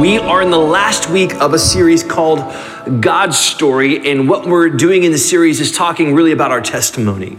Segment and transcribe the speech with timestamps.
[0.00, 2.40] We are in the last week of a series called
[3.00, 7.38] God's Story, and what we're doing in the series is talking really about our testimony.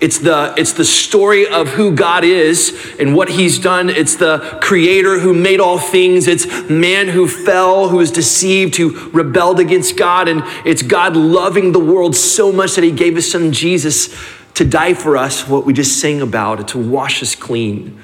[0.00, 3.90] It's the, it's the story of who God is and what He's done.
[3.90, 6.28] It's the Creator who made all things.
[6.28, 10.28] It's man who fell, who was deceived, who rebelled against God.
[10.28, 14.16] And it's God loving the world so much that He gave His Son Jesus
[14.54, 18.00] to die for us, what we just sang about, to wash us clean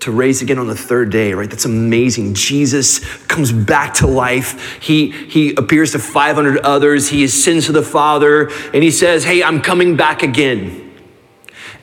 [0.00, 1.48] to raise again on the third day, right?
[1.48, 2.34] That's amazing.
[2.34, 4.80] Jesus comes back to life.
[4.80, 7.08] He, he appears to 500 others.
[7.08, 10.89] He ascends to the Father and he says, Hey, I'm coming back again.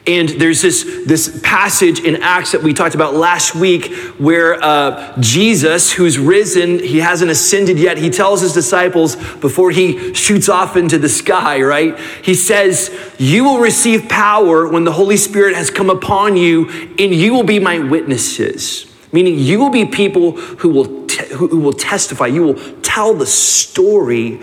[0.08, 5.14] And there's this, this passage in Acts that we talked about last week where uh,
[5.19, 10.77] Jesus, who's risen, he hasn't ascended yet, he tells his disciples before he shoots off
[10.77, 11.99] into the sky, right?
[12.23, 17.14] He says, You will receive power when the Holy Spirit has come upon you, and
[17.14, 18.86] you will be my witnesses.
[19.11, 24.39] Meaning, you will be people who will, who will testify, you will tell the story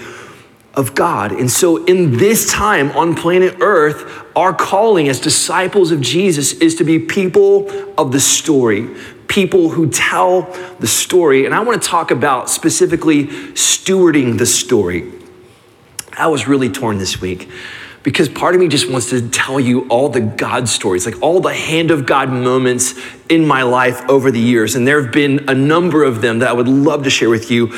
[0.77, 1.33] of God.
[1.33, 6.77] And so, in this time on planet Earth, our calling as disciples of Jesus is
[6.77, 8.89] to be people of the story,
[9.29, 10.43] people who tell
[10.81, 11.47] the story.
[11.47, 15.13] And I want to talk about specifically stewarding the story.
[16.17, 17.49] I was really torn this week
[18.05, 21.41] because part of me just wants to tell you all the God stories, like all
[21.41, 22.95] the hand of God moments
[23.31, 24.75] in my life over the years.
[24.77, 27.51] And there have been a number of them that I would love to share with
[27.51, 27.73] you.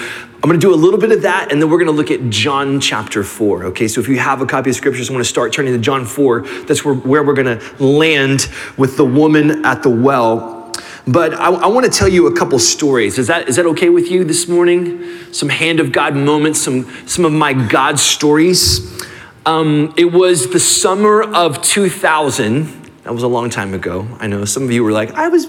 [0.47, 2.13] I'm going to do a little bit of that, and then we're going to look
[2.13, 3.65] at John chapter 4.
[3.65, 5.81] Okay, so if you have a copy of scriptures, I want to start turning to
[5.81, 6.43] John 4.
[6.67, 10.73] That's where, where we're going to land with the woman at the well.
[11.05, 13.19] But I, I, want to tell you a couple stories.
[13.19, 15.33] Is that, is that okay with you this morning?
[15.33, 19.05] Some hand of God moments, some, some of my God stories.
[19.47, 22.85] Um, it was the summer of 2000.
[23.03, 24.07] That was a long time ago.
[24.21, 25.49] I know some of you were like, I was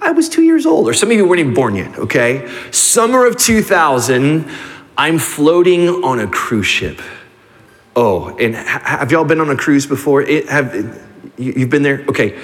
[0.00, 2.48] I was two years old, or some of you weren't even born yet, okay?
[2.70, 4.48] Summer of 2000,
[4.96, 7.00] I'm floating on a cruise ship.
[7.96, 10.22] Oh, and have y'all been on a cruise before?
[10.22, 11.04] It, have,
[11.36, 12.04] you've been there?
[12.08, 12.38] Okay.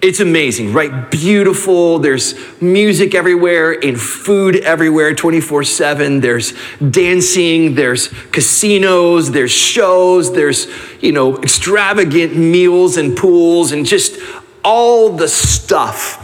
[0.00, 1.10] It's amazing, right?
[1.10, 1.98] Beautiful.
[1.98, 6.20] There's music everywhere and food everywhere 24 7.
[6.20, 10.68] There's dancing, there's casinos, there's shows, there's,
[11.00, 14.20] you know, extravagant meals and pools and just
[14.62, 16.17] all the stuff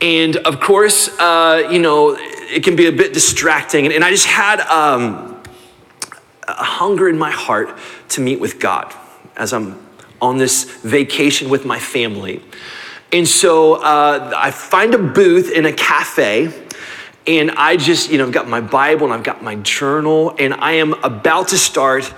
[0.00, 3.92] and of course, uh, you know, it can be a bit distracting.
[3.92, 5.42] And, I just had um,
[6.46, 7.76] a hunger in my heart
[8.10, 8.94] to meet with God
[9.36, 9.84] as I'm
[10.20, 12.42] on this vacation with my family.
[13.12, 16.52] And so uh, I find a booth in a cafe,
[17.26, 20.54] and I just, you know, I've got my Bible and I've got my journal, and
[20.54, 22.12] I am about to start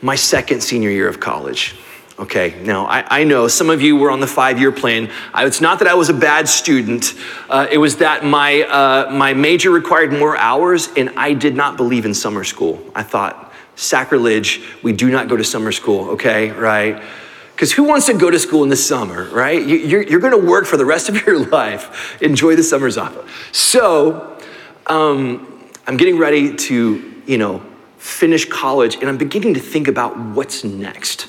[0.00, 1.76] my second senior year of college.
[2.18, 5.08] Okay, now I, I, know some of you were on the five year plan.
[5.32, 7.14] I, it's not that I was a bad student,
[7.48, 11.76] uh, it was that my, uh, my major required more hours and I did not
[11.76, 12.84] believe in summer school.
[12.92, 17.00] I thought, sacrilege, we do not go to summer school, okay, right?
[17.52, 19.64] Because who wants to go to school in the summer, right?
[19.64, 22.20] You, you're, you're gonna work for the rest of your life.
[22.20, 23.54] Enjoy the summers off.
[23.54, 24.40] So
[24.88, 27.62] um, I'm getting ready to, you know,
[27.98, 31.28] finish college and I'm beginning to think about what's next.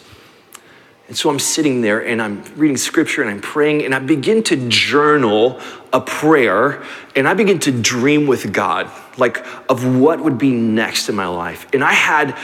[1.09, 4.43] And so I'm sitting there and I'm reading scripture and I'm praying and I begin
[4.43, 5.59] to journal
[5.91, 6.83] a prayer
[7.15, 11.25] and I begin to dream with God, like of what would be next in my
[11.25, 11.67] life.
[11.73, 12.37] And I had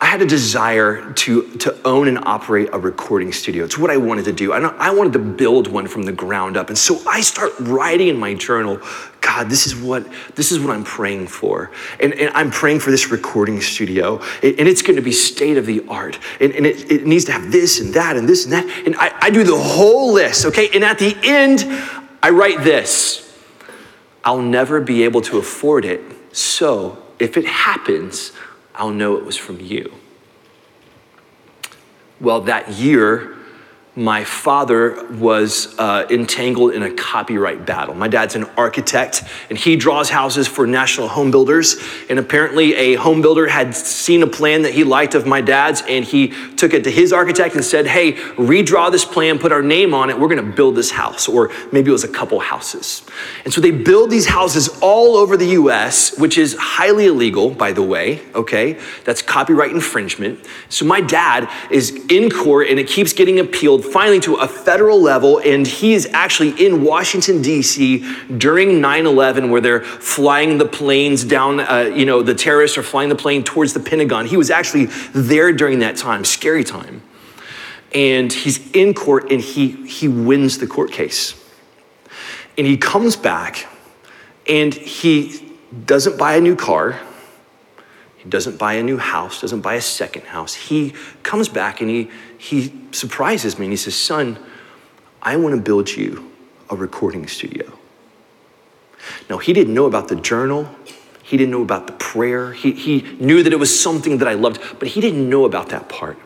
[0.00, 3.64] I had a desire to, to own and operate a recording studio.
[3.64, 4.52] It's what I wanted to do.
[4.52, 6.68] I, I wanted to build one from the ground up.
[6.68, 8.80] And so I start writing in my journal,
[9.20, 10.06] God, this is what,
[10.36, 11.72] this is what I'm praying for.
[11.98, 14.18] And, and I'm praying for this recording studio.
[14.40, 16.16] And it's going to be state of the art.
[16.40, 18.86] And, and it, it, needs to have this and that and this and that.
[18.86, 20.68] And I, I do the whole list, okay?
[20.72, 21.64] And at the end,
[22.22, 23.24] I write this
[24.24, 26.02] I'll never be able to afford it.
[26.36, 28.32] So if it happens,
[28.78, 29.92] I'll know it was from you.
[32.20, 33.36] Well, that year,
[33.98, 37.96] my father was uh, entangled in a copyright battle.
[37.96, 41.76] My dad's an architect, and he draws houses for national home builders.
[42.08, 45.82] And apparently, a home builder had seen a plan that he liked of my dad's,
[45.88, 49.62] and he took it to his architect and said, Hey, redraw this plan, put our
[49.62, 51.26] name on it, we're gonna build this house.
[51.26, 53.02] Or maybe it was a couple houses.
[53.44, 57.72] And so they build these houses all over the US, which is highly illegal, by
[57.72, 58.78] the way, okay?
[59.04, 60.46] That's copyright infringement.
[60.68, 65.00] So my dad is in court, and it keeps getting appealed finally to a federal
[65.00, 68.04] level, and he is actually in Washington, D.C.
[68.36, 72.82] during 9 11, where they're flying the planes down, uh, you know, the terrorists are
[72.82, 74.26] flying the plane towards the Pentagon.
[74.26, 77.02] He was actually there during that time, scary time.
[77.94, 81.34] And he's in court and he, he wins the court case.
[82.58, 83.66] And he comes back
[84.46, 85.54] and he
[85.86, 87.00] doesn't buy a new car.
[88.28, 90.54] Doesn't buy a new house, doesn't buy a second house.
[90.54, 94.38] He comes back and he he surprises me and he says, Son,
[95.22, 96.30] I want to build you
[96.70, 97.78] a recording studio.
[99.28, 100.68] Now, he didn't know about the journal.
[101.22, 102.52] He didn't know about the prayer.
[102.52, 105.68] He, he knew that it was something that I loved, but he didn't know about
[105.70, 106.18] that part.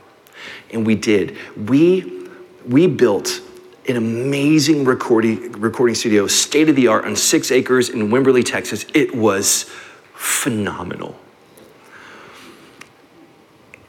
[0.71, 1.37] And we did.
[1.57, 2.29] We,
[2.67, 3.41] we built
[3.89, 8.87] an amazing recording, recording studio, state of the art, on six acres in Wimberley, Texas.
[8.95, 9.65] It was
[10.15, 11.19] phenomenal.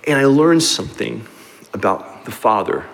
[0.08, 1.26] And I learned something
[1.74, 2.86] about the Father.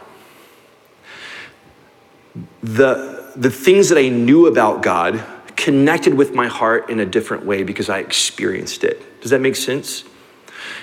[2.62, 5.24] The, the things that I knew about God
[5.56, 9.22] connected with my heart in a different way because I experienced it.
[9.22, 10.04] Does that make sense?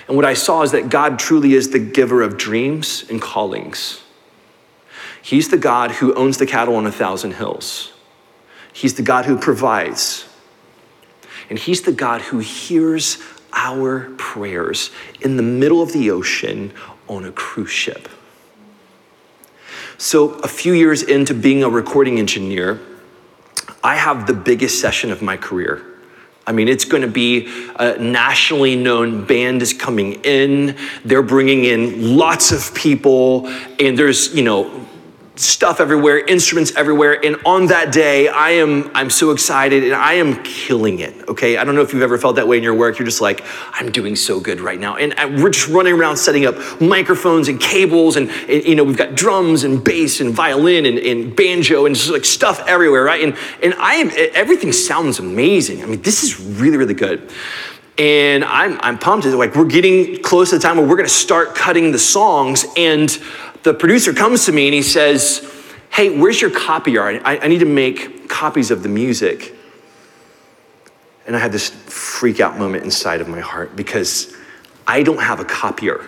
[0.07, 4.01] And what I saw is that God truly is the giver of dreams and callings.
[5.21, 7.93] He's the God who owns the cattle on a thousand hills.
[8.71, 10.27] He's the God who provides.
[11.49, 13.17] And He's the God who hears
[13.53, 14.91] our prayers
[15.21, 16.73] in the middle of the ocean
[17.07, 18.09] on a cruise ship.
[19.97, 22.79] So, a few years into being a recording engineer,
[23.83, 25.83] I have the biggest session of my career.
[26.45, 30.77] I mean, it's going to be a nationally known band is coming in.
[31.03, 33.47] They're bringing in lots of people,
[33.79, 34.87] and there's, you know,
[35.39, 37.23] stuff everywhere, instruments everywhere.
[37.23, 41.27] And on that day, I am I'm so excited and I am killing it.
[41.27, 42.97] Okay, I don't know if you've ever felt that way in your work.
[42.97, 43.43] You're just like,
[43.73, 47.59] I'm doing so good right now, and we're just running around setting up microphones and
[47.59, 51.85] cables, and, and you know we've got drums and bass and violin and, and banjo
[51.85, 53.23] and just like stuff everywhere, right?
[53.23, 55.83] And and I am everything sounds amazing.
[55.83, 57.31] I mean, this is really really good.
[57.99, 59.25] And I'm, I'm pumped.
[59.25, 62.63] Like, we're getting close to the time where we're gonna start cutting the songs.
[62.77, 63.09] And
[63.67, 65.45] the producer comes to me and he says,
[65.89, 67.03] Hey, where's your copier?
[67.03, 69.53] I, I need to make copies of the music.
[71.25, 74.33] And I had this freak out moment inside of my heart because
[74.85, 76.07] I don't have a copier.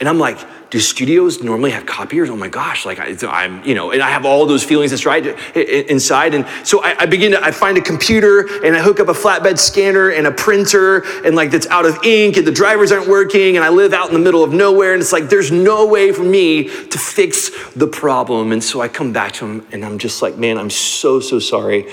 [0.00, 0.38] And I'm like,
[0.70, 2.28] do studios normally have copiers?
[2.30, 5.06] Oh my gosh, like I, am you know, and I have all those feelings that's
[5.06, 5.24] right
[5.54, 6.34] inside.
[6.34, 9.12] And so I, I, begin to, I find a computer and I hook up a
[9.12, 13.08] flatbed scanner and a printer and like that's out of ink and the drivers aren't
[13.08, 15.86] working and I live out in the middle of nowhere and it's like there's no
[15.86, 18.50] way for me to fix the problem.
[18.50, 21.38] And so I come back to him and I'm just like, man, I'm so, so
[21.38, 21.86] sorry.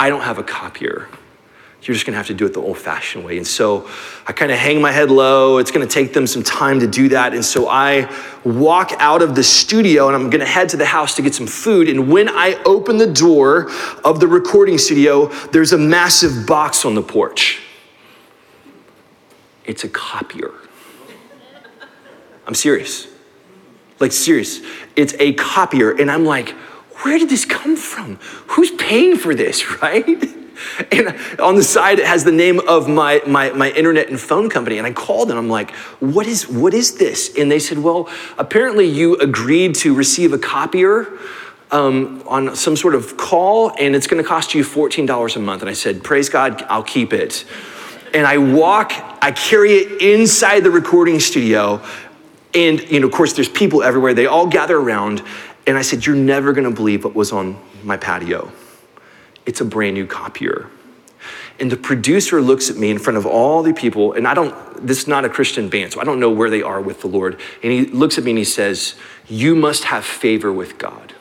[0.00, 1.08] I don't have a copier.
[1.86, 3.36] You're just gonna have to do it the old fashioned way.
[3.36, 3.88] And so
[4.26, 5.58] I kind of hang my head low.
[5.58, 7.32] It's gonna take them some time to do that.
[7.32, 8.12] And so I
[8.44, 11.46] walk out of the studio and I'm gonna head to the house to get some
[11.46, 11.88] food.
[11.88, 13.70] And when I open the door
[14.04, 17.60] of the recording studio, there's a massive box on the porch.
[19.64, 20.54] It's a copier.
[22.48, 23.06] I'm serious.
[24.00, 24.60] Like, serious.
[24.96, 25.90] It's a copier.
[25.92, 26.50] And I'm like,
[27.02, 28.16] where did this come from?
[28.48, 30.45] Who's paying for this, right?
[30.92, 31.08] and
[31.40, 34.78] on the side it has the name of my, my, my internet and phone company.
[34.78, 35.70] And i called and i'm like
[36.00, 37.36] what is what is this?
[37.36, 38.08] And they said well
[38.38, 41.06] apparently you agreed to receive a copier
[41.70, 45.62] um, on some sort of call and it's going to cost you $14 a month.
[45.62, 47.44] And i said praise god i'll keep it.
[48.14, 51.82] And i walk i carry it inside the recording studio.
[52.54, 54.14] And you know of course there's people everywhere.
[54.14, 55.22] They all gather around.
[55.66, 58.50] And i said you're never going to believe what was on my patio
[59.46, 60.68] it's a brand new copier.
[61.58, 64.86] And the producer looks at me in front of all the people, and I don't,
[64.86, 67.06] this is not a Christian band, so I don't know where they are with the
[67.06, 67.40] Lord.
[67.62, 68.94] And he looks at me and he says,
[69.26, 71.14] You must have favor with God.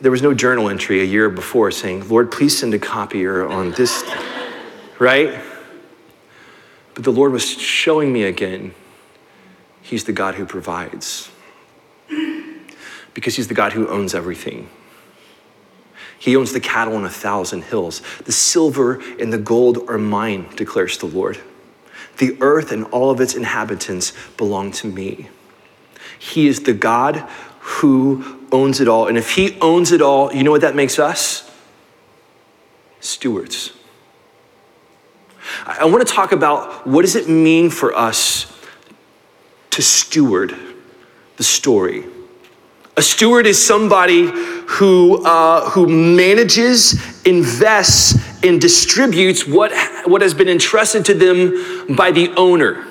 [0.00, 3.72] There was no journal entry a year before saying, Lord, please send a copier on
[3.72, 4.02] this,
[4.98, 5.40] right?
[6.94, 8.74] But the Lord was showing me again,
[9.82, 11.30] He's the God who provides,
[13.12, 14.70] because He's the God who owns everything.
[16.22, 18.00] He owns the cattle on a thousand hills.
[18.26, 21.40] The silver and the gold are mine, declares the Lord.
[22.18, 25.30] The earth and all of its inhabitants belong to me.
[26.20, 29.08] He is the God who owns it all.
[29.08, 31.50] And if He owns it all, you know what that makes us?
[33.00, 33.72] Stewards.
[35.66, 38.46] I want to talk about what does it mean for us
[39.70, 40.54] to steward
[41.36, 42.04] the story.
[42.94, 49.72] A steward is somebody who, uh, who manages, invests, and distributes what,
[50.06, 52.86] what has been entrusted to them by the owner.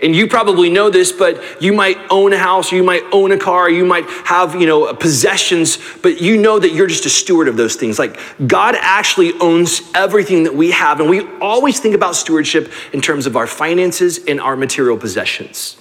[0.00, 3.32] And you probably know this, but you might own a house, or you might own
[3.32, 7.10] a car, you might have, you know, possessions, but you know that you're just a
[7.10, 7.98] steward of those things.
[7.98, 13.02] Like God actually owns everything that we have, and we always think about stewardship in
[13.02, 15.76] terms of our finances and our material possessions.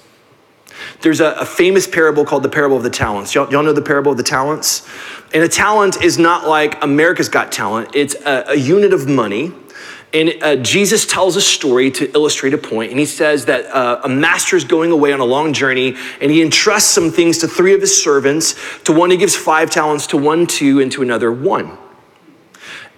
[1.01, 3.35] There's a, a famous parable called the parable of the talents.
[3.35, 4.87] Y'all, y'all know the parable of the talents?
[5.33, 9.51] And a talent is not like America's Got Talent, it's a, a unit of money
[10.13, 14.01] and uh, Jesus tells a story to illustrate a point, and he says that uh,
[14.03, 17.47] a master is going away on a long journey, and he entrusts some things to
[17.47, 18.55] three of his servants.
[18.85, 21.77] To one, he gives five talents, to one, two, and to another, one.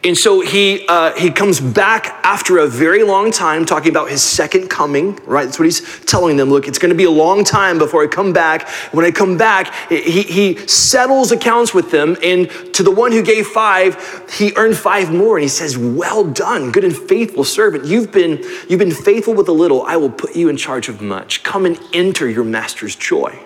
[0.02, 4.24] And so he, uh, he comes back after a very long time talking about his
[4.24, 5.44] second coming, right?
[5.44, 6.50] That's what he's telling them.
[6.50, 8.70] Look, it's going to be a long time before I come back.
[8.94, 12.16] When I come back, he, he settles accounts with them.
[12.24, 15.36] And to the one who gave five, he earned five more.
[15.36, 17.84] And he says, Well done, good and faithful servant.
[17.84, 19.84] You've been, you've been faithful with a little.
[19.84, 21.44] I will put you in charge of much.
[21.44, 23.38] Come and enter your master's joy.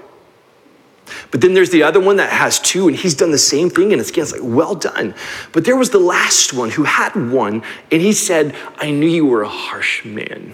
[1.33, 3.91] But then there's the other one that has two, and he's done the same thing,
[3.91, 5.15] and it's, again, it's like, well done.
[5.51, 9.25] But there was the last one who had one, and he said, I knew you
[9.25, 10.53] were a harsh man.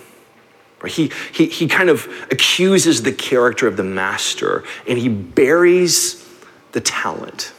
[0.87, 6.25] He, he, he kind of accuses the character of the master, and he buries
[6.71, 7.51] the talent.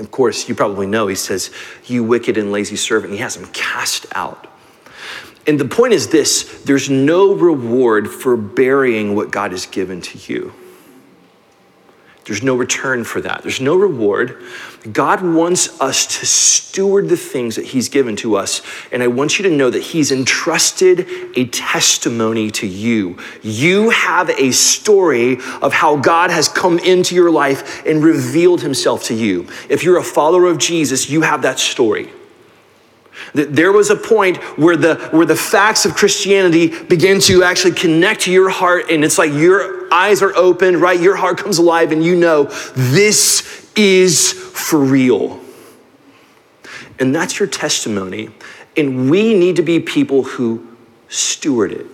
[0.00, 1.52] Of course, you probably know he says,
[1.84, 3.12] You wicked and lazy servant.
[3.12, 4.48] He has him cast out.
[5.46, 10.32] And the point is this there's no reward for burying what God has given to
[10.32, 10.52] you.
[12.24, 13.42] There's no return for that.
[13.42, 14.42] There's no reward.
[14.92, 18.62] God wants us to steward the things that He's given to us.
[18.92, 23.18] And I want you to know that He's entrusted a testimony to you.
[23.42, 29.04] You have a story of how God has come into your life and revealed Himself
[29.04, 29.48] to you.
[29.68, 32.10] If you're a follower of Jesus, you have that story.
[33.34, 38.22] There was a point where the, where the facts of Christianity begin to actually connect
[38.22, 40.98] to your heart, and it's like your eyes are open, right?
[40.98, 45.40] Your heart comes alive, and you know this is for real.
[46.98, 48.30] And that's your testimony.
[48.76, 50.66] And we need to be people who
[51.08, 51.86] steward it.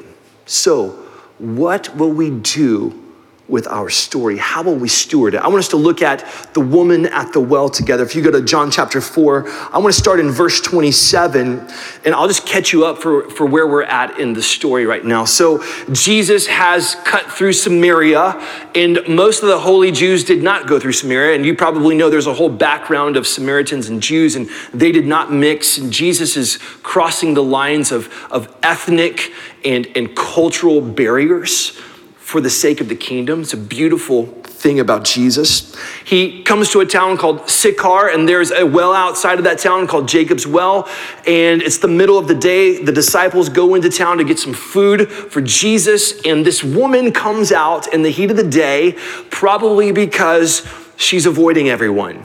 [0.46, 0.90] So,
[1.38, 3.08] what will we do
[3.49, 4.37] with our story?
[4.37, 5.38] How will we steward it?
[5.38, 8.05] I want us to look at the woman at the well together.
[8.05, 11.67] If you go to John chapter 4, I want to start in verse 27,
[12.05, 15.05] and I'll just catch you up for, for where we're at in the story right
[15.05, 15.25] now.
[15.25, 18.40] So, Jesus has cut through Samaria,
[18.75, 21.35] and most of the holy Jews did not go through Samaria.
[21.35, 25.07] And you probably know there's a whole background of Samaritans and Jews, and they did
[25.07, 25.78] not mix.
[25.78, 29.33] And Jesus is crossing the lines of, of ethnic
[29.64, 31.81] and, and cultural barriers
[32.28, 33.40] for the sake of the kingdom.
[33.40, 35.75] It's a beautiful thing about Jesus.
[36.04, 39.87] He comes to a town called Sychar, and there's a well outside of that town
[39.87, 40.87] called Jacob's Well.
[41.26, 42.85] And it's the middle of the day.
[42.85, 46.20] The disciples go into town to get some food for Jesus.
[46.26, 48.92] And this woman comes out in the heat of the day,
[49.30, 50.68] probably because
[50.99, 52.25] she's avoiding everyone.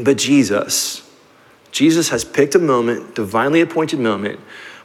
[0.00, 1.06] But Jesus,
[1.72, 4.40] Jesus has picked a moment, divinely appointed moment,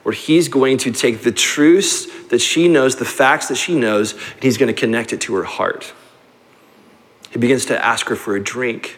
[0.07, 4.13] where he's going to take the truths that she knows, the facts that she knows,
[4.13, 5.93] and he's going to connect it to her heart.
[7.29, 8.97] He begins to ask her for a drink.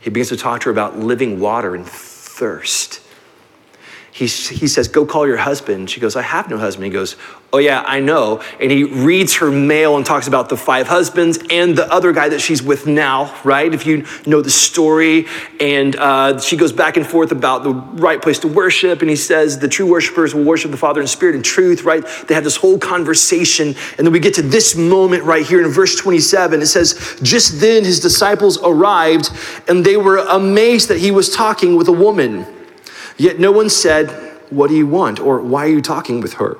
[0.00, 3.00] He begins to talk to her about living water and thirst.
[4.12, 5.88] He, he says, Go call your husband.
[5.88, 6.84] She goes, I have no husband.
[6.84, 7.16] He goes,
[7.52, 8.42] Oh, yeah, I know.
[8.60, 12.28] And he reads her mail and talks about the five husbands and the other guy
[12.28, 13.72] that she's with now, right?
[13.72, 15.26] If you know the story.
[15.60, 19.00] And uh, she goes back and forth about the right place to worship.
[19.00, 22.04] And he says, The true worshipers will worship the Father in spirit and truth, right?
[22.26, 23.74] They have this whole conversation.
[23.96, 26.62] And then we get to this moment right here in verse 27.
[26.62, 29.30] It says, Just then his disciples arrived,
[29.68, 32.59] and they were amazed that he was talking with a woman.
[33.20, 34.08] Yet no one said,
[34.48, 35.20] What do you want?
[35.20, 36.56] or Why are you talking with her?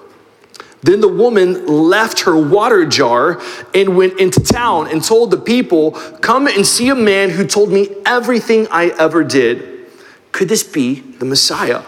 [0.83, 3.41] Then the woman left her water jar
[3.75, 7.71] and went into town and told the people, Come and see a man who told
[7.71, 9.87] me everything I ever did.
[10.33, 11.83] Could this be the Messiah?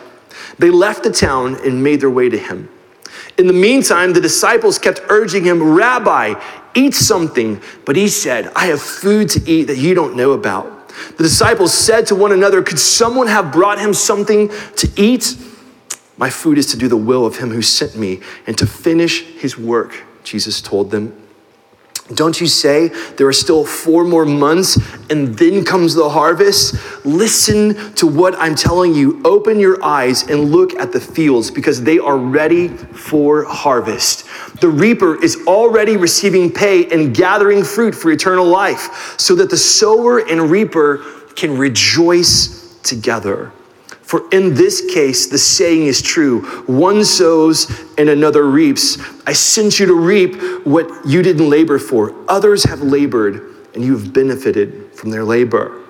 [0.59, 2.71] They left the town and made their way to him.
[3.37, 6.33] In the meantime, the disciples kept urging him, Rabbi,
[6.75, 7.61] eat something.
[7.85, 10.72] But he said, I have food to eat that you don't know about.
[11.17, 15.37] The disciples said to one another, Could someone have brought him something to eat?
[16.17, 19.23] My food is to do the will of him who sent me and to finish
[19.23, 21.22] his work, Jesus told them.
[22.15, 24.77] Don't you say there are still four more months
[25.09, 26.75] and then comes the harvest?
[27.07, 29.23] Listen to what I'm telling you.
[29.25, 34.27] Open your eyes and look at the fields because they are ready for harvest.
[34.61, 39.57] The reaper is already receiving pay and gathering fruit for eternal life so that the
[39.57, 41.05] sower and reaper
[41.37, 43.53] can rejoice together.
[44.13, 48.99] For in this case, the saying is true one sows and another reaps.
[49.27, 52.15] I sent you to reap what you didn't labor for.
[52.29, 55.81] Others have labored, and you have benefited from their labor.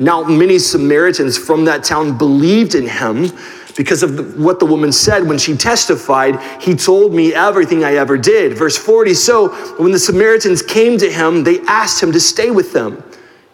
[0.00, 3.30] Now, many Samaritans from that town believed in him
[3.76, 7.94] because of the, what the woman said when she testified, He told me everything I
[7.94, 8.58] ever did.
[8.58, 12.72] Verse 40 So, when the Samaritans came to him, they asked him to stay with
[12.72, 13.00] them,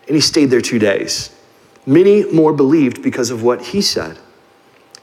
[0.07, 1.36] and he stayed there two days.
[1.87, 4.19] Many more believed because of what he said.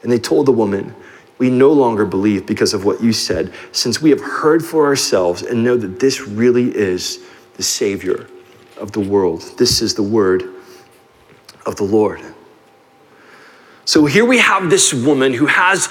[0.01, 0.93] And they told the woman,
[1.37, 5.41] We no longer believe because of what you said, since we have heard for ourselves
[5.41, 7.19] and know that this really is
[7.55, 8.27] the Savior
[8.77, 9.53] of the world.
[9.57, 10.43] This is the word
[11.65, 12.21] of the Lord.
[13.85, 15.89] So here we have this woman who has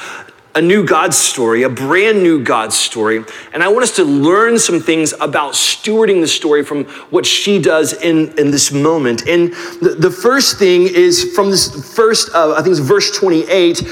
[0.55, 3.25] a new God story, a brand new God story.
[3.53, 7.61] And I want us to learn some things about stewarding the story from what she
[7.61, 9.27] does in, in this moment.
[9.27, 13.83] And the, the first thing is from this first, uh, I think it's verse 28.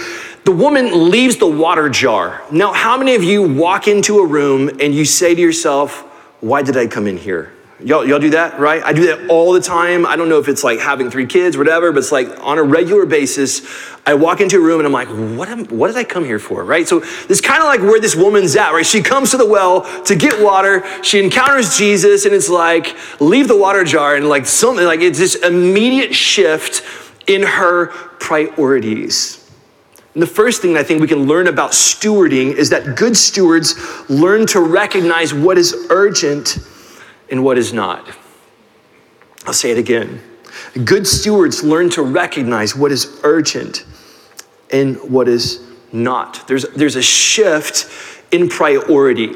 [0.44, 2.42] The woman leaves the water jar.
[2.50, 6.00] Now, how many of you walk into a room and you say to yourself,
[6.40, 7.52] Why did I come in here?
[7.82, 8.82] Y'all, y'all do that, right?
[8.82, 10.04] I do that all the time.
[10.04, 12.62] I don't know if it's like having three kids, whatever, but it's like on a
[12.62, 13.66] regular basis,
[14.04, 15.08] I walk into a room and I'm like,
[15.38, 16.86] what, am, what did I come here for, right?
[16.86, 18.84] So it's kind of like where this woman's at, right?
[18.84, 20.84] She comes to the well to get water.
[21.02, 25.18] She encounters Jesus and it's like, leave the water jar and like something, like it's
[25.18, 26.82] this immediate shift
[27.28, 27.86] in her
[28.18, 29.50] priorities.
[30.12, 33.74] And the first thing I think we can learn about stewarding is that good stewards
[34.10, 36.58] learn to recognize what is urgent
[37.30, 38.08] and what is not.
[39.46, 40.20] I'll say it again.
[40.84, 43.84] Good stewards learn to recognize what is urgent
[44.70, 46.46] and what is not.
[46.46, 47.88] There's, there's a shift
[48.30, 49.34] in priority.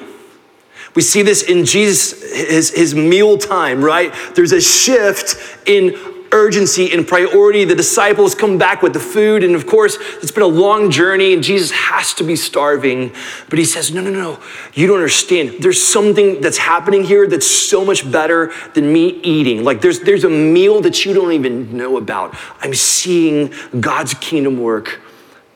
[0.95, 4.15] We see this in Jesus, his, his meal time, right?
[4.35, 5.97] There's a shift in
[6.35, 7.65] urgency and priority.
[7.65, 11.33] The disciples come back with the food, and of course, it's been a long journey,
[11.33, 13.15] and Jesus has to be starving.
[13.49, 14.41] But he says, No, no, no,
[14.75, 15.57] you don't understand.
[15.61, 19.65] There's something that's happening here that's so much better than me eating.
[19.65, 22.37] Like, there's, there's a meal that you don't even know about.
[22.61, 25.01] I'm seeing God's kingdom work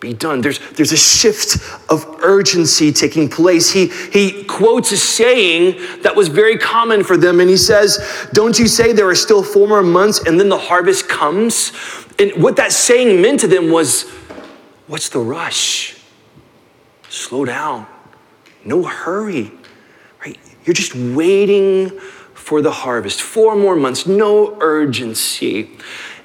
[0.01, 0.41] be done.
[0.41, 1.57] There's, there's a shift
[1.91, 3.71] of urgency taking place.
[3.71, 8.59] He, he quotes a saying that was very common for them, and he says, Don't
[8.59, 11.73] you say there are still four more months and then the harvest comes?
[12.19, 14.09] And what that saying meant to them was,
[14.87, 15.97] What's the rush?
[17.09, 17.87] Slow down.
[18.65, 19.51] No hurry,
[20.21, 20.39] right?
[20.65, 21.91] You're just waiting
[22.35, 23.21] for the harvest.
[23.21, 25.71] Four more months, no urgency.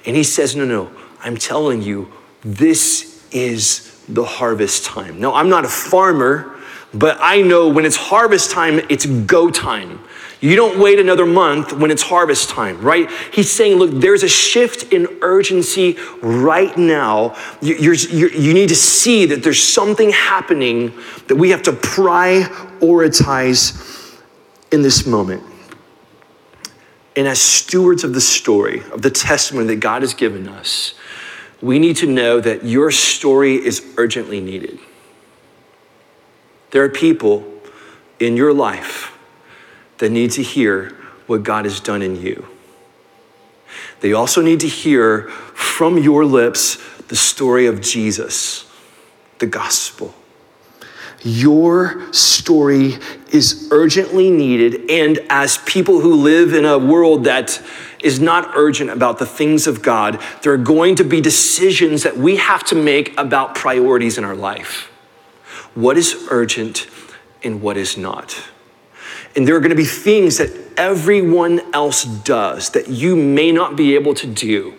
[0.06, 5.20] And he says, No, no, I'm telling you, this is the harvest time.
[5.20, 6.58] Now, I'm not a farmer,
[6.94, 10.00] but I know when it's harvest time, it's go time.
[10.40, 13.10] You don't wait another month when it's harvest time, right?
[13.32, 17.34] He's saying, look, there's a shift in urgency right now.
[17.62, 20.92] You're, you're, you need to see that there's something happening
[21.28, 24.20] that we have to prioritize
[24.70, 25.42] in this moment.
[27.16, 30.92] And as stewards of the story, of the testimony that God has given us,
[31.64, 34.78] we need to know that your story is urgently needed.
[36.72, 37.42] There are people
[38.20, 39.16] in your life
[39.96, 40.90] that need to hear
[41.26, 42.46] what God has done in you.
[44.00, 46.76] They also need to hear from your lips
[47.08, 48.70] the story of Jesus,
[49.38, 50.14] the gospel.
[51.22, 52.98] Your story
[53.32, 57.62] is urgently needed, and as people who live in a world that
[58.04, 62.16] is not urgent about the things of God, there are going to be decisions that
[62.16, 64.90] we have to make about priorities in our life.
[65.74, 66.86] What is urgent
[67.42, 68.40] and what is not?
[69.34, 73.74] And there are going to be things that everyone else does that you may not
[73.74, 74.74] be able to do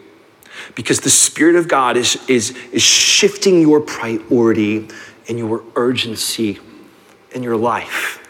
[0.76, 4.88] because the Spirit of God is, is, is shifting your priority
[5.28, 6.60] and your urgency
[7.32, 8.22] in your life.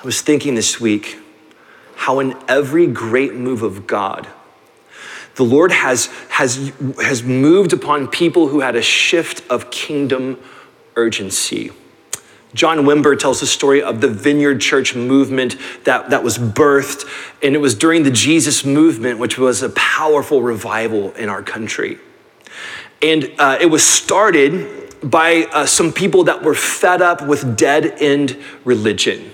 [0.00, 1.18] I was thinking this week
[1.96, 4.28] how in every great move of God,
[5.34, 10.38] the Lord has, has, has moved upon people who had a shift of kingdom
[10.94, 11.72] urgency.
[12.54, 17.04] John Wimber tells the story of the Vineyard Church movement that, that was birthed,
[17.42, 21.98] and it was during the Jesus movement, which was a powerful revival in our country.
[23.02, 28.00] And uh, it was started by uh, some people that were fed up with dead
[28.00, 29.30] end religion.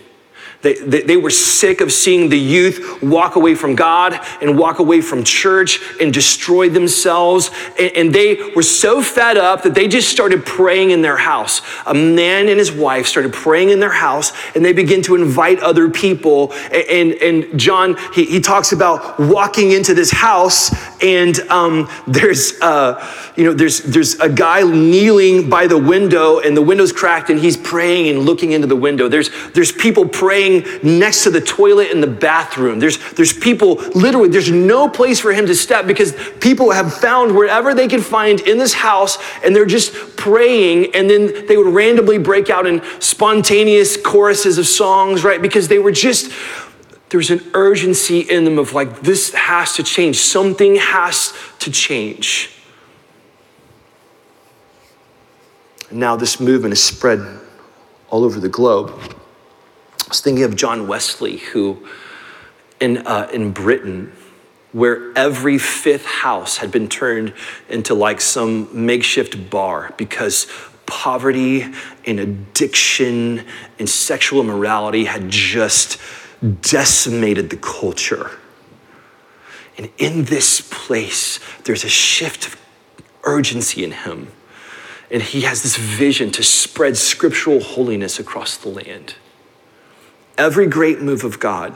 [0.62, 5.00] They, they, were sick of seeing the youth walk away from God and walk away
[5.00, 7.50] from church and destroy themselves.
[7.76, 11.62] And, and, they were so fed up that they just started praying in their house.
[11.86, 15.58] A man and his wife started praying in their house and they began to invite
[15.60, 16.52] other people.
[16.72, 20.70] And, and John, he, he talks about walking into this house
[21.02, 26.56] and um, there's, uh, you know, there's, there's a guy kneeling by the window and
[26.56, 29.08] the window's cracked and he's praying and looking into the window.
[29.08, 30.51] There's, there's people praying
[30.82, 32.78] next to the toilet in the bathroom.
[32.78, 37.34] There's, there's people, literally, there's no place for him to step because people have found
[37.34, 40.94] wherever they can find in this house and they're just praying.
[40.94, 45.40] And then they would randomly break out in spontaneous choruses of songs, right?
[45.40, 46.32] Because they were just,
[47.08, 50.18] there's an urgency in them of like, this has to change.
[50.18, 52.52] Something has to change.
[55.92, 57.20] now this movement is spread
[58.08, 58.90] all over the globe
[60.12, 61.88] was thinking of John Wesley, who
[62.80, 64.12] in, uh, in Britain,
[64.72, 67.32] where every fifth house had been turned
[67.70, 70.48] into like some makeshift bar because
[70.84, 71.64] poverty
[72.04, 73.46] and addiction
[73.78, 75.98] and sexual immorality had just
[76.60, 78.32] decimated the culture.
[79.78, 82.60] And in this place, there's a shift of
[83.24, 84.28] urgency in him.
[85.10, 89.14] And he has this vision to spread scriptural holiness across the land.
[90.38, 91.74] Every great move of God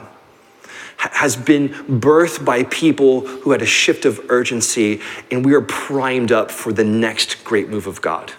[0.97, 6.31] has been birthed by people who had a shift of urgency, and we are primed
[6.31, 8.33] up for the next great move of God.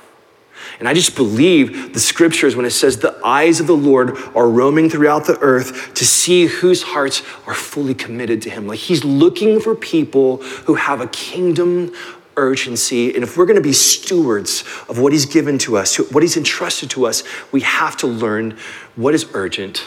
[0.80, 4.48] And I just believe the scriptures when it says the eyes of the Lord are
[4.48, 8.66] roaming throughout the earth to see whose hearts are fully committed to Him.
[8.66, 11.94] Like He's looking for people who have a kingdom
[12.36, 13.14] urgency.
[13.14, 16.36] And if we're going to be stewards of what He's given to us, what He's
[16.36, 18.56] entrusted to us, we have to learn
[18.96, 19.84] what is urgent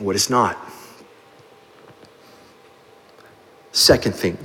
[0.00, 0.58] and what is not.
[3.72, 4.36] Second thing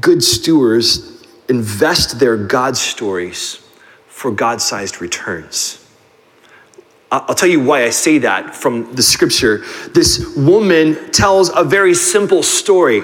[0.00, 3.66] good stewards invest their God stories
[4.06, 5.84] for God sized returns.
[7.10, 9.64] I'll tell you why I say that from the scripture.
[9.92, 13.02] This woman tells a very simple story.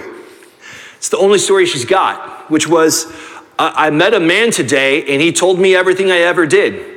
[0.97, 3.13] It's the only story she's got, which was
[3.59, 6.94] I met a man today and he told me everything I ever did.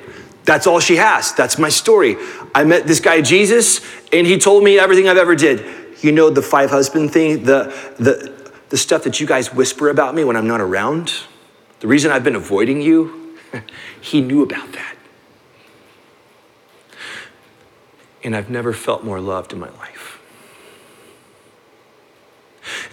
[0.48, 1.34] That's all she has.
[1.34, 2.16] That's my story.
[2.56, 3.82] I met this guy, Jesus,
[4.14, 5.66] and he told me everything I've ever did.
[6.02, 7.66] You know, the five husband thing, the,
[8.00, 11.14] the, the stuff that you guys whisper about me when I'm not around,
[11.82, 13.38] the reason I've been avoiding you,
[14.02, 14.96] he knew about that.
[18.24, 20.22] And I've never felt more loved in my life.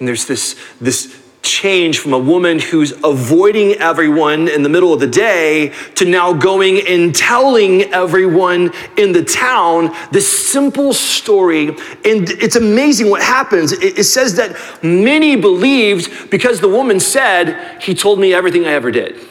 [0.01, 1.24] And there's this, this
[1.55, 6.33] change from a woman who's avoiding everyone in the middle of the day to now
[6.33, 11.69] going and telling everyone in the town this simple story.
[12.05, 13.71] And it's amazing what happens.
[13.73, 18.91] It, says that many believed because the woman said, He told me everything I ever
[18.91, 19.24] did.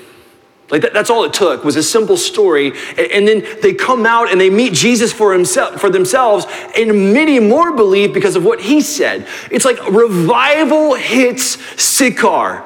[0.73, 2.73] Like that, that's all it took was a simple story.
[2.97, 7.39] And then they come out and they meet Jesus for himself for themselves, and many
[7.39, 9.27] more believe because of what he said.
[9.51, 12.63] It's like revival hits Sychar.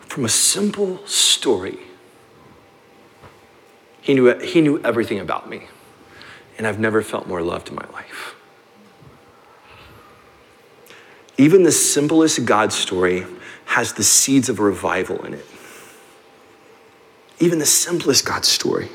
[0.00, 1.78] From a simple story.
[4.02, 5.68] He knew, he knew everything about me.
[6.58, 8.34] And I've never felt more loved in my life.
[11.38, 13.24] Even the simplest God story
[13.64, 15.46] has the seeds of revival in it
[17.40, 18.88] even the simplest God story.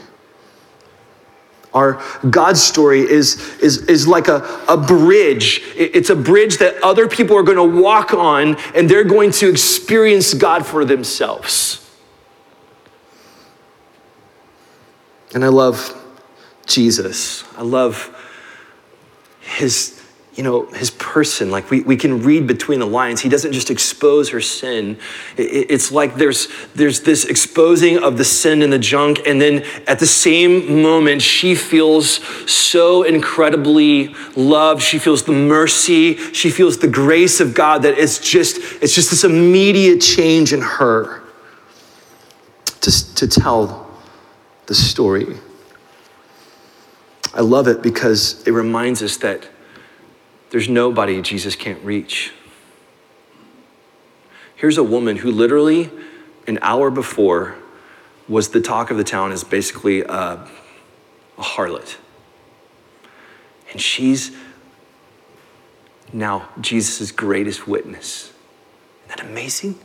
[1.73, 5.62] Our God story is, is, is like a, a bridge.
[5.75, 9.49] It's a bridge that other people are going to walk on and they're going to
[9.49, 11.79] experience God for themselves.
[15.34, 15.99] And I love
[16.67, 17.43] Jesus.
[17.58, 18.15] I love
[19.39, 20.02] his
[20.35, 21.51] you know, his person.
[21.51, 23.21] Like we, we can read between the lines.
[23.21, 24.97] He doesn't just expose her sin.
[25.37, 29.21] It, it's like there's, there's this exposing of the sin and the junk.
[29.27, 32.19] And then at the same moment, she feels
[32.51, 34.81] so incredibly loved.
[34.81, 36.15] She feels the mercy.
[36.33, 40.61] She feels the grace of God that it's just, it's just this immediate change in
[40.61, 41.21] her
[42.81, 43.89] to, to tell
[44.65, 45.37] the story.
[47.35, 49.47] I love it because it reminds us that
[50.53, 52.31] there's nobody Jesus can't reach.
[54.55, 55.89] Here's a woman who literally,
[56.45, 57.55] an hour before,
[58.29, 60.47] was the talk of the town as basically a, a
[61.41, 61.97] harlot.
[63.71, 64.31] And she's
[66.13, 68.31] now Jesus' greatest witness.
[69.07, 69.79] Isn't that amazing?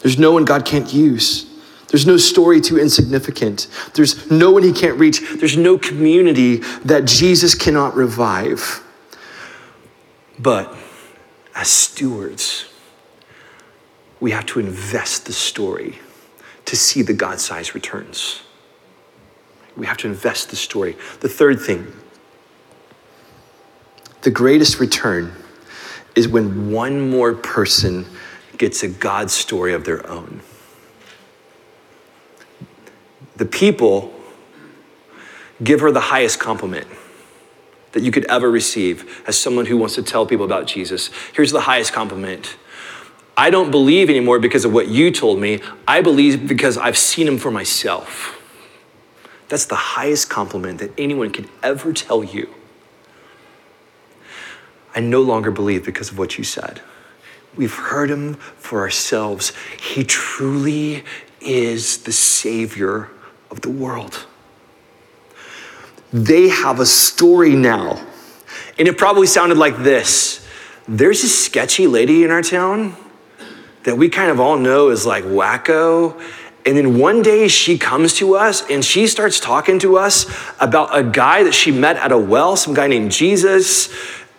[0.00, 1.48] There's no one God can't use.
[1.90, 3.68] There's no story too insignificant.
[3.94, 5.20] There's no one he can't reach.
[5.38, 8.82] There's no community that Jesus cannot revive.
[10.38, 10.74] But
[11.54, 12.66] as stewards,
[14.20, 15.98] we have to invest the story
[16.64, 18.42] to see the God sized returns.
[19.76, 20.96] We have to invest the story.
[21.20, 21.92] The third thing
[24.22, 25.32] the greatest return
[26.16, 28.04] is when one more person
[28.58, 30.40] gets a God story of their own.
[33.36, 34.12] The people
[35.62, 36.88] give her the highest compliment
[37.92, 41.10] that you could ever receive as someone who wants to tell people about Jesus.
[41.32, 42.56] Here's the highest compliment
[43.36, 45.60] I don't believe anymore because of what you told me.
[45.86, 48.34] I believe because I've seen him for myself.
[49.48, 52.52] That's the highest compliment that anyone could ever tell you.
[54.94, 56.80] I no longer believe because of what you said.
[57.54, 59.52] We've heard him for ourselves.
[59.80, 61.04] He truly
[61.40, 63.08] is the Savior
[63.50, 64.26] of the world.
[66.12, 68.04] They have a story now.
[68.78, 70.46] And it probably sounded like this
[70.86, 72.96] There's a sketchy lady in our town
[73.84, 76.20] that we kind of all know is like wacko.
[76.66, 80.26] And then one day she comes to us and she starts talking to us
[80.60, 83.88] about a guy that she met at a well, some guy named Jesus.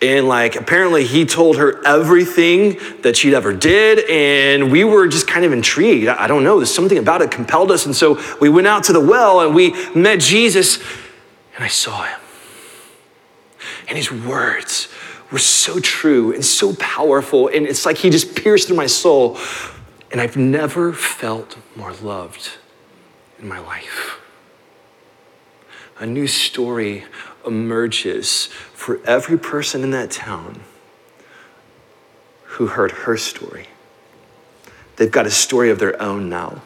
[0.02, 4.08] And like apparently he told her everything that she'd ever did.
[4.08, 6.08] And we were just kind of intrigued.
[6.08, 7.86] I don't know, there's something about it compelled us.
[7.86, 10.78] And so we went out to the well and we met Jesus
[11.60, 12.20] and I saw him.
[13.86, 14.88] And his words
[15.30, 17.48] were so true and so powerful.
[17.48, 19.36] And it's like he just pierced through my soul.
[20.10, 22.52] And I've never felt more loved
[23.38, 24.18] in my life.
[25.98, 27.04] A new story
[27.46, 30.62] emerges for every person in that town
[32.44, 33.66] who heard her story.
[34.96, 36.62] They've got a story of their own now.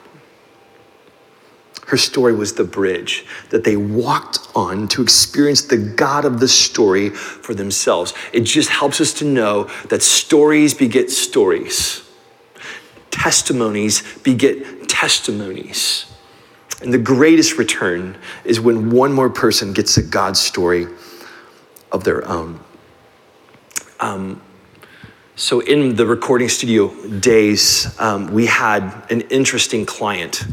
[1.86, 6.48] Her story was the bridge that they walked on to experience the God of the
[6.48, 8.14] story for themselves.
[8.32, 12.02] It just helps us to know that stories beget stories,
[13.10, 16.06] testimonies beget testimonies.
[16.82, 20.86] And the greatest return is when one more person gets a God story
[21.92, 22.60] of their own.
[24.00, 24.40] Um,
[25.36, 30.44] so, in the recording studio days, um, we had an interesting client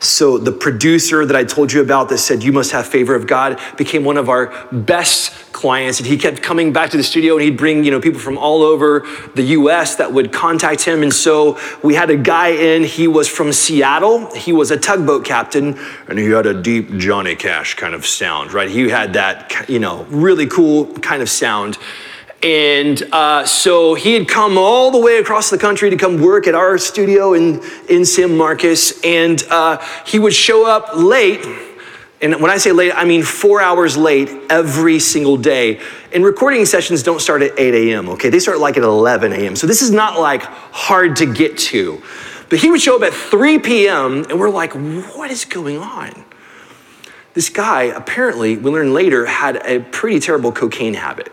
[0.00, 3.26] so the producer that I told you about that said, You must have favor of
[3.26, 5.98] God, became one of our best clients.
[5.98, 8.38] And he kept coming back to the studio and he'd bring, you know, people from
[8.38, 11.02] all over the US that would contact him.
[11.02, 14.32] And so we had a guy in, he was from Seattle.
[14.36, 18.52] He was a tugboat captain and he had a deep Johnny Cash kind of sound,
[18.52, 18.70] right?
[18.70, 21.76] He had that, you know, really cool kind of sound.
[22.42, 26.46] And uh, so he had come all the way across the country to come work
[26.46, 29.00] at our studio in, in San Marcos.
[29.02, 31.44] And uh, he would show up late.
[32.20, 35.80] And when I say late, I mean four hours late every single day.
[36.12, 38.28] And recording sessions don't start at 8 a.m., okay?
[38.28, 39.56] They start like at 11 a.m.
[39.56, 42.00] So this is not like hard to get to.
[42.48, 46.24] But he would show up at 3 p.m., and we're like, what is going on?
[47.34, 51.30] This guy, apparently, we learned later, had a pretty terrible cocaine habit.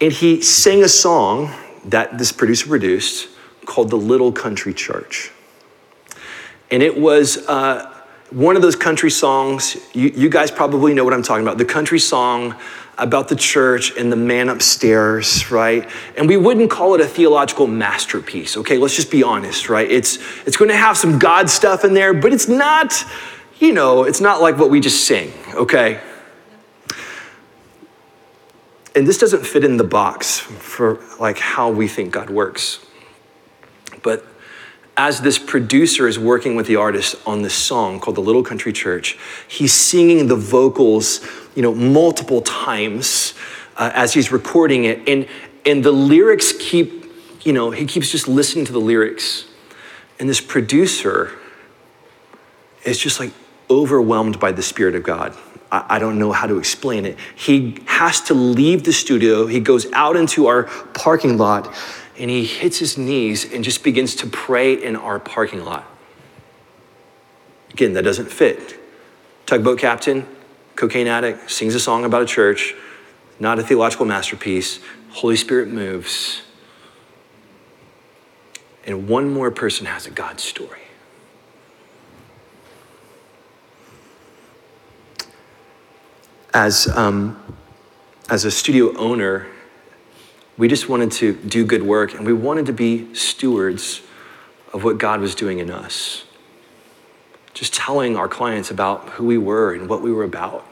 [0.00, 1.52] And he sang a song
[1.84, 3.28] that this producer produced
[3.66, 5.30] called The Little Country Church.
[6.70, 11.12] And it was uh, one of those country songs, you, you guys probably know what
[11.12, 12.54] I'm talking about, the country song
[12.96, 15.88] about the church and the man upstairs, right?
[16.16, 18.78] And we wouldn't call it a theological masterpiece, okay?
[18.78, 19.90] Let's just be honest, right?
[19.90, 23.04] It's, it's to have some God stuff in there, but it's not,
[23.58, 26.00] you know, it's not like what we just sing, okay?
[28.94, 32.84] And this doesn't fit in the box for like how we think God works.
[34.02, 34.24] But
[34.96, 38.72] as this producer is working with the artist on this song called The Little Country
[38.72, 39.16] Church,
[39.48, 43.34] he's singing the vocals, you know, multiple times
[43.76, 45.08] uh, as he's recording it.
[45.08, 45.26] And,
[45.64, 47.04] and the lyrics keep,
[47.42, 49.46] you know, he keeps just listening to the lyrics.
[50.18, 51.32] And this producer
[52.84, 53.32] is just like
[53.70, 55.36] overwhelmed by the Spirit of God.
[55.72, 57.16] I don't know how to explain it.
[57.36, 59.46] He has to leave the studio.
[59.46, 61.72] He goes out into our parking lot
[62.18, 65.86] and he hits his knees and just begins to pray in our parking lot.
[67.70, 68.78] Again, that doesn't fit.
[69.46, 70.26] Tugboat captain,
[70.74, 72.74] cocaine addict, sings a song about a church,
[73.38, 74.80] not a theological masterpiece.
[75.10, 76.42] Holy Spirit moves.
[78.84, 80.80] And one more person has a God story.
[86.52, 87.40] As, um,
[88.28, 89.46] as a studio owner,
[90.56, 94.02] we just wanted to do good work and we wanted to be stewards
[94.72, 96.24] of what God was doing in us.
[97.54, 100.66] Just telling our clients about who we were and what we were about.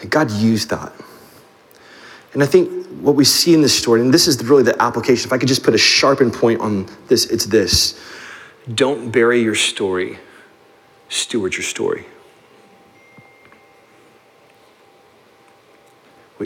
[0.00, 0.92] And God used that.
[2.32, 5.28] And I think what we see in this story, and this is really the application,
[5.28, 8.00] if I could just put a sharpened point on this, it's this
[8.74, 10.18] don't bury your story,
[11.08, 12.06] steward your story.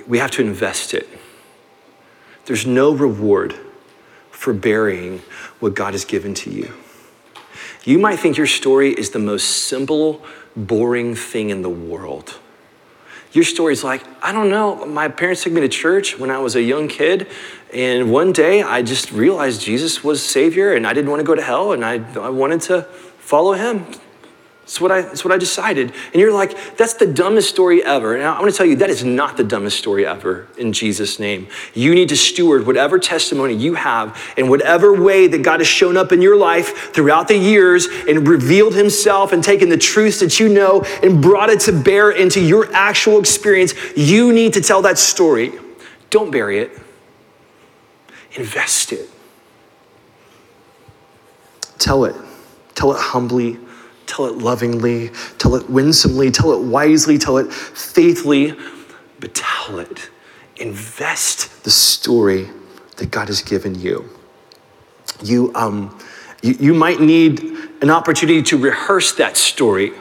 [0.02, 1.09] We have to invest it.
[2.46, 3.54] There's no reward
[4.30, 5.22] for burying
[5.61, 6.72] what God has given to you.
[7.85, 10.24] You might think your story is the most simple,
[10.56, 12.38] boring thing in the world.
[13.32, 16.56] Your story's like, I don't know, my parents took me to church when I was
[16.56, 17.28] a young kid,
[17.72, 21.35] and one day I just realized Jesus was Savior and I didn't want to go
[21.35, 22.82] to hell and I, I wanted to
[23.18, 23.87] follow Him.
[24.66, 25.92] That's what, I, that's what I decided.
[26.12, 28.16] And you're like, that's the dumbest story ever.
[28.16, 31.20] And I want to tell you, that is not the dumbest story ever in Jesus'
[31.20, 31.46] name.
[31.72, 35.96] You need to steward whatever testimony you have in whatever way that God has shown
[35.96, 40.40] up in your life throughout the years and revealed himself and taken the truths that
[40.40, 43.72] you know and brought it to bear into your actual experience.
[43.96, 45.52] You need to tell that story.
[46.11, 46.76] Don't bury it,
[48.35, 49.09] invest it.
[51.79, 52.16] Tell it.
[52.74, 53.61] Tell it humbly
[54.07, 58.55] tell it lovingly, tell it winsomely, tell it wisely, tell it faithfully,
[59.21, 60.11] but tell it.
[60.57, 62.49] Invest the story
[62.97, 64.09] that God has given you.
[65.23, 65.99] You, um,
[66.42, 67.40] you, you might need
[67.83, 69.92] an opportunity to rehearse that story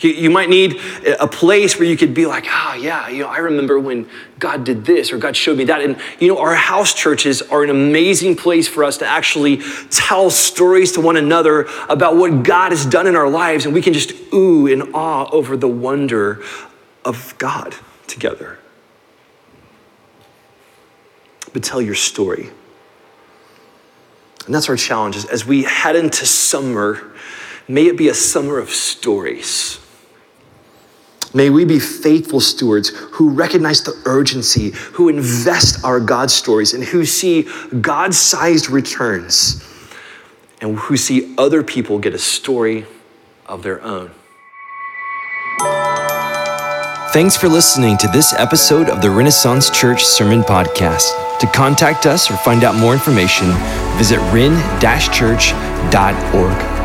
[0.00, 0.78] you, might need
[1.18, 4.08] a place where you could be like, ah, oh, yeah, you know, I remember when
[4.38, 5.80] God did this or God showed me that.
[5.80, 10.28] And, you know, our house churches are an amazing place for us to actually tell
[10.28, 13.64] stories to one another about what God has done in our lives.
[13.64, 16.42] And we can just ooh in awe over the wonder
[17.04, 17.74] of God
[18.06, 18.58] together.
[21.54, 22.50] But tell your story.
[24.44, 27.12] And that's our challenge as we head into summer.
[27.66, 29.80] May it be a summer of stories
[31.36, 36.82] May we be faithful stewards who recognize the urgency, who invest our God stories, and
[36.82, 37.46] who see
[37.78, 39.62] God sized returns,
[40.62, 42.86] and who see other people get a story
[43.44, 44.12] of their own.
[47.12, 51.10] Thanks for listening to this episode of the Renaissance Church Sermon Podcast.
[51.40, 53.48] To contact us or find out more information,
[53.98, 56.75] visit ren-church.org.